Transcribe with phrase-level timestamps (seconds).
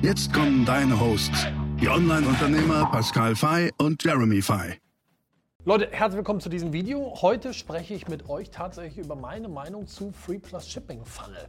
[0.00, 1.48] Jetzt kommen deine Hosts,
[1.80, 4.78] die Online-Unternehmer Pascal Fay und Jeremy Fay.
[5.64, 7.20] Leute, herzlich willkommen zu diesem Video.
[7.20, 11.48] Heute spreche ich mit euch tatsächlich über meine Meinung zu Free Plus Shipping Funnel.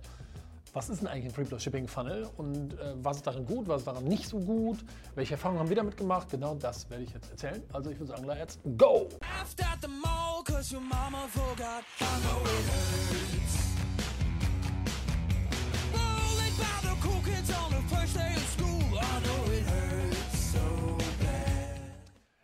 [0.73, 3.67] Was ist denn eigentlich ein Free Plus Shipping Funnel und äh, was ist darin gut,
[3.67, 4.79] was ist daran nicht so gut?
[5.13, 6.27] Welche Erfahrungen haben wir damit gemacht?
[6.31, 7.61] Genau das werde ich jetzt erzählen.
[7.71, 9.07] Also ich würde sagen, let's go!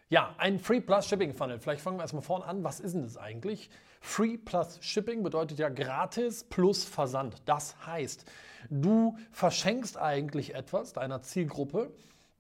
[0.10, 1.60] Ja, ein Free Plus Shipping Funnel.
[1.60, 2.64] Vielleicht fangen wir erstmal vorne an.
[2.64, 3.72] Was ist denn das eigentlich?
[4.02, 7.42] Free Plus Shipping bedeutet ja gratis plus Versand.
[7.46, 8.24] Das heißt,
[8.70, 11.92] du verschenkst eigentlich etwas deiner Zielgruppe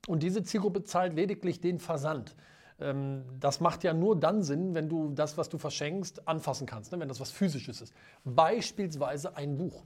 [0.07, 2.35] und diese Zielgruppe zahlt lediglich den Versand.
[2.80, 6.91] Ähm, das macht ja nur dann Sinn, wenn du das, was du verschenkst, anfassen kannst,
[6.91, 7.00] ne?
[7.00, 7.95] wenn das was Physisches ist.
[8.25, 9.85] Beispielsweise ein Buch.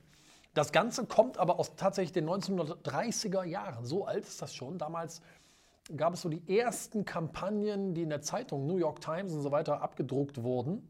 [0.54, 3.86] Das Ganze kommt aber aus tatsächlich den 1930er Jahren.
[3.86, 4.78] So alt ist das schon.
[4.78, 5.22] Damals
[5.96, 9.52] gab es so die ersten Kampagnen, die in der Zeitung New York Times und so
[9.52, 10.88] weiter abgedruckt wurden.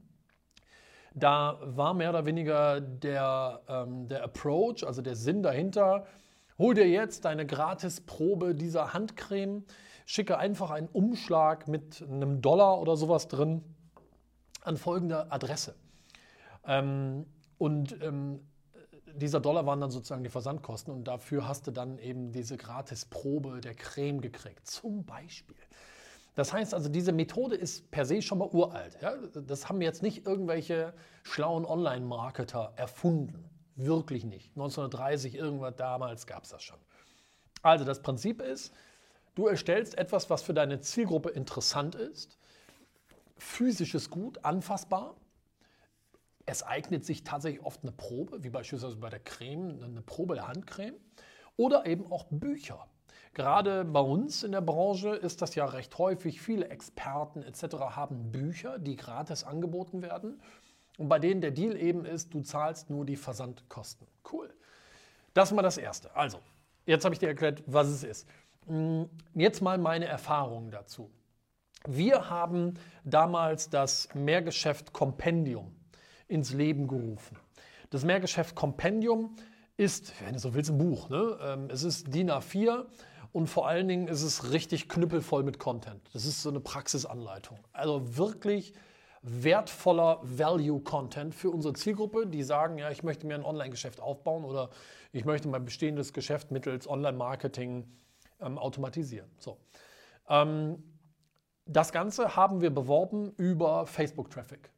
[1.14, 6.06] Da war mehr oder weniger der, ähm, der Approach, also der Sinn dahinter,
[6.58, 9.64] hol dir jetzt deine Gratisprobe dieser Handcreme,
[10.06, 13.64] schicke einfach einen Umschlag mit einem Dollar oder sowas drin
[14.62, 15.76] an folgende Adresse.
[16.66, 17.26] Ähm,
[17.58, 18.40] und ähm,
[19.16, 23.62] dieser Dollar waren dann sozusagen die Versandkosten und dafür hast du dann eben diese Gratisprobe
[23.62, 25.56] der Creme gekriegt, zum Beispiel.
[26.36, 28.98] Das heißt also, diese Methode ist per se schon mal uralt.
[29.02, 29.16] Ja?
[29.18, 30.94] Das haben jetzt nicht irgendwelche
[31.24, 33.50] schlauen Online-Marketer erfunden.
[33.76, 34.50] Wirklich nicht.
[34.50, 36.80] 1930, irgendwas damals gab es das schon.
[37.62, 38.74] Also das Prinzip ist,
[39.36, 42.38] du erstellst etwas, was für deine Zielgruppe interessant ist,
[43.38, 45.16] physisches Gut, anfassbar,
[46.50, 50.48] es eignet sich tatsächlich oft eine Probe, wie beispielsweise bei der Creme, eine Probe der
[50.48, 50.96] Handcreme
[51.58, 52.88] oder eben auch Bücher.
[53.34, 56.42] Gerade bei uns in der Branche ist das ja recht häufig.
[56.42, 57.76] Viele Experten etc.
[57.92, 60.42] haben Bücher, die gratis angeboten werden
[60.98, 64.08] und bei denen der Deal eben ist, du zahlst nur die Versandkosten.
[64.32, 64.54] Cool.
[65.34, 66.14] Das mal das Erste.
[66.16, 66.40] Also,
[66.86, 68.28] jetzt habe ich dir erklärt, was es ist.
[68.66, 71.12] Hm, jetzt mal meine Erfahrungen dazu.
[71.88, 72.74] Wir haben
[73.06, 75.79] damals das Mehrgeschäft Kompendium
[76.30, 77.38] ins Leben gerufen.
[77.90, 79.36] Das Mehrgeschäft Kompendium
[79.76, 81.10] ist, wenn du so willst, ein Buch.
[81.10, 81.38] Ne?
[81.42, 82.86] Ähm, es ist DIN A4
[83.32, 86.02] und vor allen Dingen ist es richtig knüppelvoll mit Content.
[86.14, 87.60] Das ist so eine Praxisanleitung.
[87.74, 88.74] Also wirklich
[89.22, 94.70] wertvoller Value-Content für unsere Zielgruppe, die sagen, ja, ich möchte mir ein Online-Geschäft aufbauen oder
[95.12, 97.86] ich möchte mein bestehendes Geschäft mittels Online-Marketing
[98.40, 99.30] ähm, automatisieren.
[99.38, 99.58] So.
[100.30, 100.84] Ähm,
[101.66, 104.72] das Ganze haben wir beworben über Facebook-Traffic.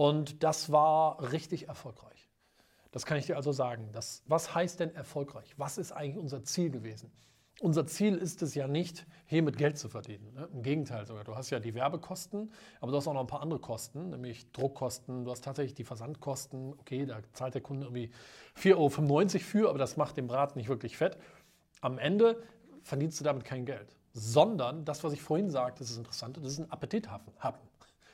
[0.00, 2.30] Und das war richtig erfolgreich.
[2.90, 3.90] Das kann ich dir also sagen.
[3.92, 5.52] Das, was heißt denn erfolgreich?
[5.58, 7.12] Was ist eigentlich unser Ziel gewesen?
[7.60, 10.32] Unser Ziel ist es ja nicht, hiermit Geld zu verdienen.
[10.32, 10.48] Ne?
[10.54, 11.24] Im Gegenteil sogar.
[11.24, 12.50] Du hast ja die Werbekosten,
[12.80, 15.26] aber du hast auch noch ein paar andere Kosten, nämlich Druckkosten.
[15.26, 16.72] Du hast tatsächlich die Versandkosten.
[16.78, 18.10] Okay, da zahlt der Kunde irgendwie
[18.56, 21.18] 4,95 Euro für, aber das macht den Brat nicht wirklich fett.
[21.82, 22.42] Am Ende
[22.84, 26.52] verdienst du damit kein Geld, sondern das, was ich vorhin sagte, das ist interessant, das
[26.52, 27.34] ist ein Appetithappen.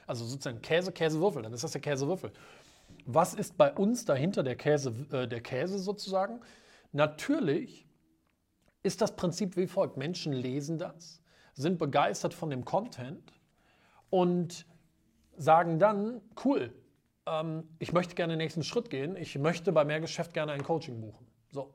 [0.06, 2.33] Also sozusagen Käse, Käsewürfel, dann ist das der Käsewürfel.
[3.05, 6.41] Was ist bei uns dahinter der Käse, äh, der Käse sozusagen?
[6.93, 7.87] Natürlich
[8.83, 9.97] ist das Prinzip wie folgt.
[9.97, 11.21] Menschen lesen das,
[11.55, 13.33] sind begeistert von dem Content
[14.11, 14.67] und
[15.37, 16.73] sagen dann, cool,
[17.27, 21.00] ähm, ich möchte gerne den nächsten Schritt gehen, ich möchte bei Mehrgeschäft gerne ein Coaching
[21.00, 21.27] buchen.
[21.50, 21.75] So.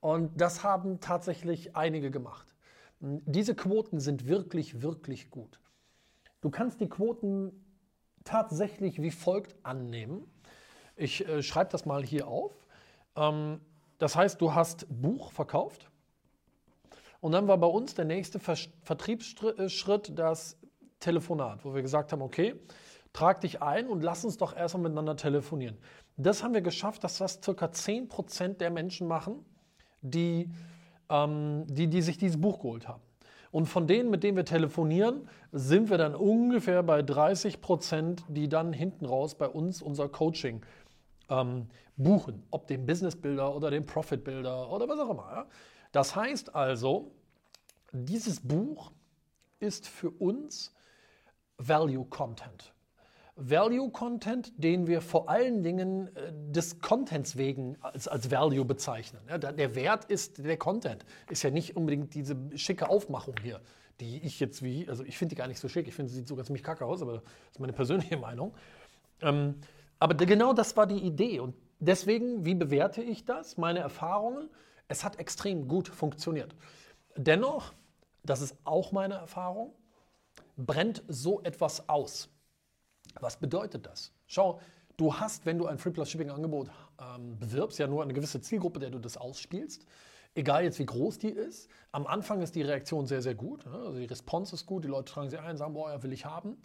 [0.00, 2.54] Und das haben tatsächlich einige gemacht.
[3.00, 5.60] Diese Quoten sind wirklich, wirklich gut.
[6.40, 7.65] Du kannst die Quoten
[8.26, 10.30] tatsächlich wie folgt annehmen.
[10.96, 12.52] Ich äh, schreibe das mal hier auf.
[13.16, 13.60] Ähm,
[13.98, 15.90] das heißt, du hast Buch verkauft
[17.20, 20.58] und dann war bei uns der nächste Ver Vertriebsschritt das
[21.00, 22.54] Telefonat, wo wir gesagt haben, okay,
[23.12, 25.76] trag dich ein und lass uns doch erstmal miteinander telefonieren.
[26.16, 27.50] Das haben wir geschafft, dass das ca.
[27.50, 29.44] 10% der Menschen machen,
[30.02, 30.50] die,
[31.08, 33.02] ähm, die, die sich dieses Buch geholt haben.
[33.56, 38.50] Und von denen, mit denen wir telefonieren, sind wir dann ungefähr bei 30 Prozent, die
[38.50, 40.60] dann hinten raus bei uns unser Coaching
[41.30, 41.66] ähm,
[41.96, 42.42] buchen.
[42.50, 45.28] Ob den Business Builder oder den Profit Builder oder was auch immer.
[45.32, 45.46] Ja?
[45.90, 47.12] Das heißt also,
[47.92, 48.92] dieses Buch
[49.58, 50.74] ist für uns
[51.56, 52.74] Value Content.
[53.36, 59.20] Value Content, den wir vor allen Dingen äh, des Contents wegen als, als Value bezeichnen.
[59.28, 63.60] Ja, der Wert ist der Content, ist ja nicht unbedingt diese schicke Aufmachung hier,
[64.00, 66.18] die ich jetzt wie, also ich finde die gar nicht so schick, ich finde sie
[66.18, 67.22] sieht sogar ziemlich kacke aus, aber das
[67.52, 68.54] ist meine persönliche Meinung.
[69.20, 69.56] Ähm,
[69.98, 73.58] aber genau das war die Idee und deswegen, wie bewerte ich das?
[73.58, 74.48] Meine Erfahrungen,
[74.88, 76.54] es hat extrem gut funktioniert.
[77.16, 77.74] Dennoch,
[78.22, 79.74] das ist auch meine Erfahrung,
[80.56, 82.30] brennt so etwas aus.
[83.20, 84.12] Was bedeutet das?
[84.26, 84.60] Schau,
[84.96, 86.68] du hast, wenn du ein Free Plus Shipping Angebot
[87.00, 89.86] ähm, bewirbst, ja nur eine gewisse Zielgruppe, der du das ausspielst.
[90.34, 91.70] Egal jetzt wie groß die ist.
[91.92, 93.64] Am Anfang ist die Reaktion sehr, sehr gut.
[93.64, 93.72] Ne?
[93.72, 96.26] Also die Response ist gut, die Leute tragen sie ein, sagen, boah, ja, will ich
[96.26, 96.58] haben.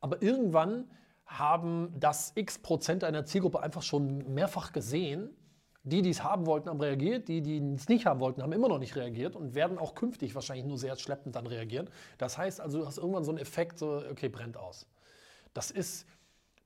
[0.00, 0.90] Aber irgendwann
[1.26, 5.30] haben das x Prozent einer Zielgruppe einfach schon mehrfach gesehen.
[5.82, 7.28] Die, die es haben wollten, haben reagiert.
[7.28, 10.34] Die, die es nicht haben wollten, haben immer noch nicht reagiert und werden auch künftig
[10.34, 11.88] wahrscheinlich nur sehr schleppend dann reagieren.
[12.18, 14.86] Das heißt also, du hast irgendwann so einen Effekt, so, okay, brennt aus.
[15.52, 16.06] Das ist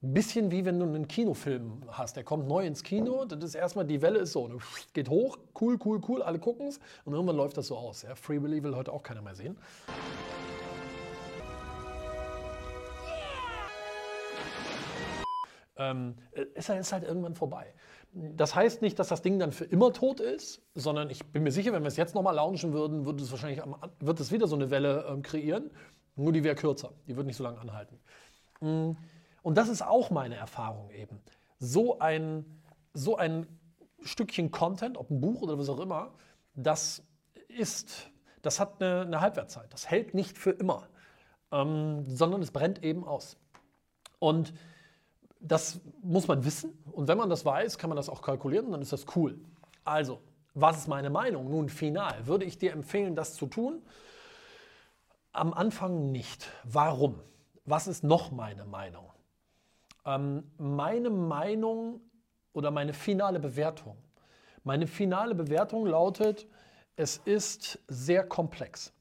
[0.02, 2.16] ein bisschen wie wenn du einen Kinofilm hast.
[2.16, 4.58] Der kommt neu ins Kino, das ist erstmal, die Welle ist so, ne,
[4.92, 8.02] geht hoch, cool, cool, cool, alle gucken es und irgendwann läuft das so aus.
[8.02, 8.14] Ja.
[8.14, 9.56] Free Willy will heute auch keiner mehr sehen.
[15.76, 16.14] Ähm,
[16.54, 17.74] ist, halt, ist halt irgendwann vorbei.
[18.12, 21.50] Das heißt nicht, dass das Ding dann für immer tot ist, sondern ich bin mir
[21.50, 23.60] sicher, wenn wir es jetzt nochmal launchen würden, wird es wahrscheinlich
[23.98, 25.70] wird es wieder so eine Welle ähm, kreieren.
[26.16, 27.98] Nur die wäre kürzer, die wird nicht so lange anhalten.
[28.64, 28.96] Mm.
[29.42, 31.20] Und das ist auch meine Erfahrung eben.
[31.58, 32.44] So ein,
[32.94, 33.46] so ein
[34.02, 36.12] Stückchen Content, ob ein Buch oder was auch immer,
[36.54, 37.02] das
[37.48, 38.10] ist,
[38.42, 39.72] das hat eine, eine Halbwertszeit.
[39.72, 40.88] Das hält nicht für immer,
[41.52, 43.36] ähm, sondern es brennt eben aus.
[44.18, 44.54] Und
[45.40, 46.72] das muss man wissen.
[46.92, 49.38] Und wenn man das weiß, kann man das auch kalkulieren, dann ist das cool.
[49.84, 50.20] Also,
[50.54, 51.50] was ist meine Meinung?
[51.50, 52.26] Nun, final.
[52.26, 53.82] Würde ich dir empfehlen, das zu tun?
[55.32, 56.48] Am Anfang nicht.
[56.62, 57.20] Warum?
[57.64, 59.10] Was ist noch meine Meinung?
[60.04, 62.00] Ähm, meine Meinung
[62.52, 63.96] oder meine finale Bewertung.
[64.64, 66.46] Meine finale Bewertung lautet,
[66.96, 68.92] es ist sehr komplex.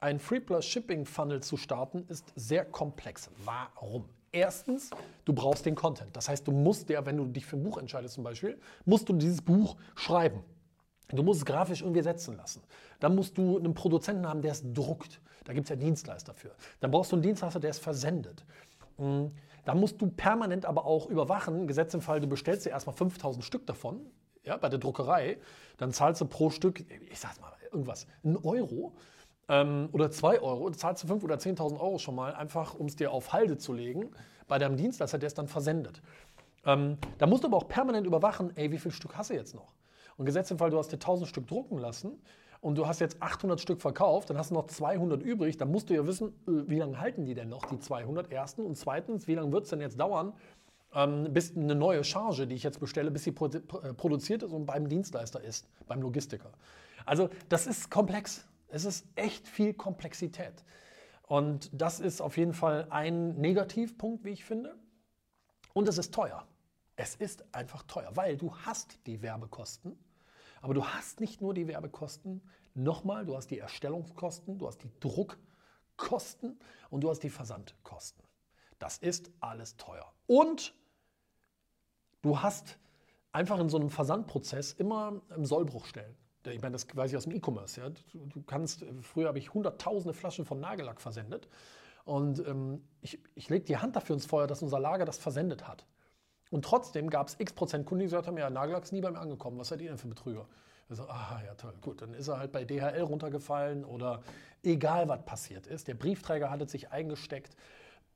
[0.00, 3.30] Ein Free Plus Shipping Funnel zu starten ist sehr komplex.
[3.44, 4.08] Warum?
[4.32, 4.90] Erstens,
[5.24, 6.14] du brauchst den Content.
[6.16, 9.08] Das heißt, du musst ja, wenn du dich für ein Buch entscheidest zum Beispiel, musst
[9.08, 10.42] du dieses Buch schreiben.
[11.08, 12.62] Du musst es grafisch irgendwie setzen lassen.
[12.98, 15.20] Dann musst du einen Produzenten haben, der es druckt.
[15.46, 16.50] Da gibt es ja Dienstleister für.
[16.80, 18.44] Dann brauchst du einen Dienstleister, der es versendet.
[18.98, 19.26] Mm,
[19.64, 21.66] da musst du permanent aber auch überwachen.
[21.66, 24.00] Gesetz im Fall, du bestellst dir erstmal 5000 Stück davon
[24.44, 25.38] ja, bei der Druckerei.
[25.76, 28.92] Dann zahlst du pro Stück, ich sag mal, irgendwas, einen Euro
[29.48, 30.68] ähm, oder zwei Euro.
[30.68, 33.56] Dann zahlst du 5.000 oder 10.000 Euro schon mal, einfach um es dir auf Halde
[33.56, 34.10] zu legen
[34.48, 36.02] bei deinem Dienstleister, der es dann versendet.
[36.64, 39.54] Ähm, da musst du aber auch permanent überwachen, ey, wie viel Stück hast du jetzt
[39.54, 39.74] noch?
[40.16, 42.20] Und gesetzt im Fall, du hast dir 1000 Stück drucken lassen
[42.60, 45.90] und du hast jetzt 800 Stück verkauft, dann hast du noch 200 übrig, dann musst
[45.90, 48.62] du ja wissen, äh, wie lange halten die denn noch, die 200 ersten?
[48.62, 50.32] Und zweitens, wie lange wird es denn jetzt dauern,
[50.94, 54.66] ähm, bis eine neue Charge, die ich jetzt bestelle, bis sie äh, produziert ist und
[54.66, 56.50] beim Dienstleister ist, beim Logistiker.
[57.04, 58.46] Also das ist komplex.
[58.68, 60.64] Es ist echt viel Komplexität.
[61.22, 64.76] Und das ist auf jeden Fall ein Negativpunkt, wie ich finde.
[65.72, 66.46] Und es ist teuer.
[66.96, 69.98] Es ist einfach teuer, weil du hast die Werbekosten
[70.60, 72.42] aber du hast nicht nur die Werbekosten,
[72.74, 76.58] nochmal, du hast die Erstellungskosten, du hast die Druckkosten
[76.90, 78.24] und du hast die Versandkosten.
[78.78, 80.12] Das ist alles teuer.
[80.26, 80.74] Und
[82.22, 82.78] du hast
[83.32, 86.16] einfach in so einem Versandprozess immer Sollbruchstellen.
[86.44, 87.80] Ich meine, das weiß ich aus dem E-Commerce.
[87.80, 87.90] Ja.
[88.12, 91.48] Du kannst, früher habe ich hunderttausende Flaschen von Nagellack versendet.
[92.04, 95.66] Und ähm, ich, ich lege die Hand dafür ins Feuer, dass unser Lager das versendet
[95.66, 95.86] hat.
[96.50, 99.10] Und trotzdem gab es x Prozent Kunden, die gesagt haben, ja, Nagellack ist nie bei
[99.10, 99.58] mir angekommen.
[99.58, 100.46] Was seid ihr denn für Betrüger?
[100.88, 104.22] Ich so, ah ja, toll, gut, dann ist er halt bei DHL runtergefallen oder
[104.62, 105.88] egal, was passiert ist.
[105.88, 107.56] Der Briefträger hatte sich eingesteckt.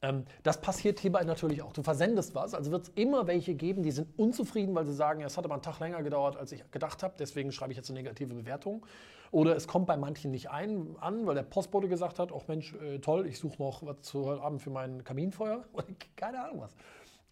[0.02, 1.72] Ähm, das passiert hierbei natürlich auch.
[1.72, 5.20] Du versendest was, also wird es immer welche geben, die sind unzufrieden, weil sie sagen,
[5.20, 7.76] ja, es hat aber einen Tag länger gedauert, als ich gedacht habe, deswegen schreibe ich
[7.76, 8.87] jetzt eine negative Bewertung.
[9.32, 12.75] Oder es kommt bei manchen nicht ein, an, weil der Postbote gesagt hat, ach Mensch,
[12.75, 15.64] äh, toll, ich suche noch was zu heute Abend für mein Kaminfeuer.
[16.16, 16.75] Keine Ahnung was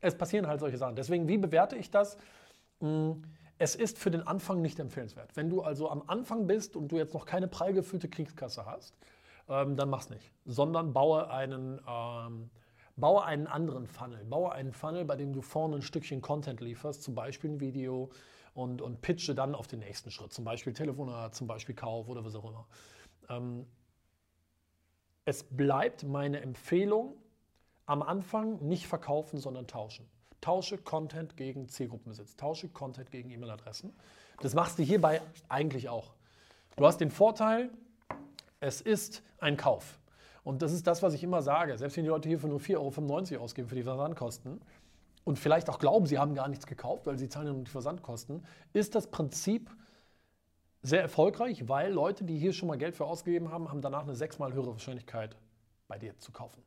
[0.00, 0.96] es passieren halt solche Sachen.
[0.96, 2.16] Deswegen, wie bewerte ich das?
[2.80, 3.22] Hm,
[3.58, 5.36] es ist für den Anfang nicht empfehlenswert.
[5.36, 8.94] Wenn du also am Anfang bist und du jetzt noch keine prall gefüllte Kriegskasse hast,
[9.48, 10.32] ähm, dann mach's nicht.
[10.44, 12.50] Sondern baue einen, ähm,
[12.96, 14.24] baue einen anderen Funnel.
[14.24, 18.10] Baue einen Funnel, bei dem du vorne ein Stückchen Content lieferst, zum Beispiel ein Video
[18.54, 20.32] und, und pitche dann auf den nächsten Schritt.
[20.32, 22.66] Zum Beispiel Telefonat, zum Beispiel Kauf oder was auch immer.
[23.28, 23.66] Ähm,
[25.24, 27.14] es bleibt meine Empfehlung,
[27.88, 30.06] am Anfang nicht verkaufen, sondern tauschen.
[30.42, 33.96] Tausche Content gegen Zielgruppenbesitz, tausche Content gegen E-Mail-Adressen.
[34.40, 36.12] Das machst du hierbei eigentlich auch.
[36.76, 37.70] Du hast den Vorteil,
[38.60, 40.00] Es ist ein Kauf.
[40.42, 41.78] Und das ist das, was ich immer sage.
[41.78, 44.60] Selbst wenn die Leute hier für nur 4,95 Euro ausgeben für die Versandkosten
[45.24, 47.70] und vielleicht auch glauben, sie haben gar nichts gekauft, weil sie zahlen ja nur die
[47.70, 49.70] Versandkosten, ist das Prinzip
[50.82, 54.14] sehr erfolgreich, weil Leute, die hier schon mal Geld für ausgegeben haben, haben danach eine
[54.14, 55.36] sechsmal höhere Wahrscheinlichkeit,
[55.86, 56.62] bei dir zu kaufen.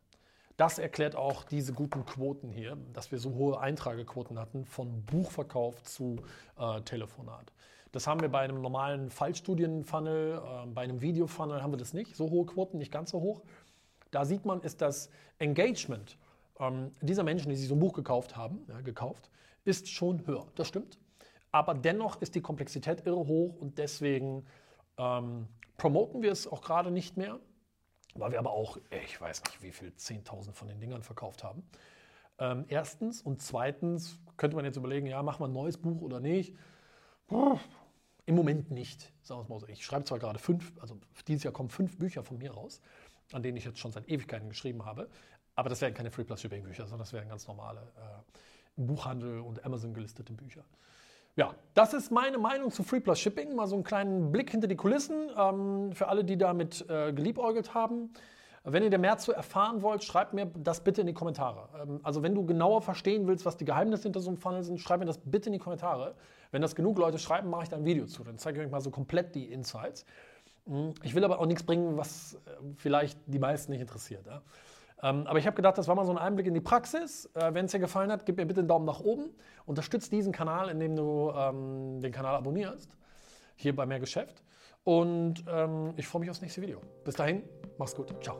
[0.58, 5.82] Das erklärt auch diese guten Quoten hier, dass wir so hohe Eintragequoten hatten von Buchverkauf
[5.84, 6.18] zu
[6.60, 7.52] äh, Telefonat.
[7.92, 12.16] Das haben wir bei einem normalen Fallstudienfunnel, äh, bei einem Videofunnel haben wir das nicht,
[12.16, 13.42] so hohe Quoten, nicht ganz so hoch.
[14.12, 16.18] Da sieht man, ist das Engagement
[16.60, 19.30] ähm, dieser Menschen, die sich so ein Buch gekauft haben, ja, gekauft,
[19.66, 20.48] ist schon höher.
[20.56, 20.98] Das stimmt.
[21.52, 24.46] Aber dennoch ist die Komplexität irre hoch und deswegen
[24.98, 27.40] ähm, promoten wir es auch gerade nicht mehr,
[28.16, 31.64] weil wir aber auch, ich weiß nicht, wie viel, 10.000 von den Dingern verkauft haben.
[32.40, 36.20] Ähm, erstens und zweitens könnte man jetzt überlegen, ja, machen wir ein neues Buch oder
[36.20, 36.56] nicht.
[38.26, 39.68] Im Moment nicht, sagen wir es mal so.
[39.68, 42.82] Ich schreibe zwar gerade fünf, also dieses Jahr kommen fünf Bücher von mir raus,
[43.32, 45.10] an denen ich jetzt schon seit Ewigkeiten geschrieben habe,
[45.56, 49.40] aber das wären keine Free Plus Shipping Bücher, sondern das wären ganz normale äh, Buchhandel
[49.40, 50.64] und Amazon gelistete Bücher.
[51.38, 53.56] Ja, das ist meine Meinung zu Free Plus Shipping.
[53.56, 57.74] Mal so einen kleinen Blick hinter die Kulissen ähm, für alle, die damit äh, geliebäugelt
[57.74, 58.12] haben.
[58.64, 61.70] Wenn ihr da mehr zu erfahren wollt, schreibt mir das bitte in die Kommentare.
[61.82, 64.80] Ähm, also wenn du genauer verstehen willst, was die Geheimnisse hinter so einem Funnel sind,
[64.80, 66.16] schreib mir das bitte in die Kommentare.
[66.52, 68.24] Wenn das genug Leute schreiben, mache ich da ein Video zu.
[68.26, 70.06] Dann zeige ich euch mal so komplett die Insights.
[70.68, 72.38] Hm, ich will aber auch nichts bringen, was äh,
[72.76, 74.28] vielleicht die meisten nicht interessiert.
[74.28, 74.42] Ja?
[75.04, 77.30] Ähm, aber ich habe gedacht, das war mal so ein Einblick in die Praxis.
[77.34, 79.30] Äh, Wenn es dir gefallen hat, gib mir bitte einen Daumen nach oben.
[79.66, 82.96] Unterstützt diesen Kanal, indem du ähm, den Kanal abonnierst.
[83.56, 84.44] Hier bei Mehr Geschäft.
[84.84, 86.82] Und ähm, ich freue mich aufs nächste Video.
[87.04, 87.44] Bis dahin,
[87.78, 88.14] mach's gut.
[88.24, 88.40] Ciao.